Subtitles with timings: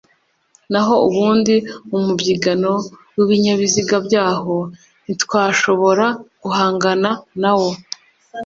[0.71, 1.55] naho ubundi
[1.95, 2.71] umubyigano
[3.15, 4.55] w’ibinyabiziga byaho
[5.03, 6.05] ntitwashobora
[6.41, 7.09] guhangana
[7.41, 7.71] nawo